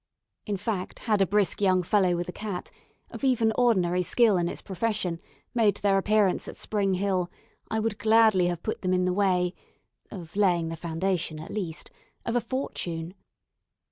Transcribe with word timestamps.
Indeed, 0.47 0.97
had 1.03 1.21
a 1.21 1.27
brisk 1.27 1.61
young 1.61 1.83
fellow 1.83 2.15
with 2.15 2.27
a 2.27 2.31
cat, 2.31 2.71
of 3.11 3.23
even 3.23 3.51
ordinary 3.55 4.01
skill 4.01 4.35
in 4.37 4.49
its 4.49 4.59
profession, 4.63 5.19
made 5.53 5.75
their 5.77 5.99
appearance 5.99 6.47
at 6.47 6.57
Spring 6.57 6.95
Hill, 6.95 7.29
I 7.69 7.79
would 7.79 7.99
gladly 7.99 8.47
have 8.47 8.63
put 8.63 8.81
them 8.81 8.93
in 8.93 9.05
the 9.05 9.13
way 9.13 9.53
of 10.09 10.35
laying 10.35 10.69
the 10.69 10.75
foundation, 10.75 11.39
at 11.39 11.51
least 11.53 11.91
of 12.25 12.35
a 12.35 12.41
fortune. 12.41 13.13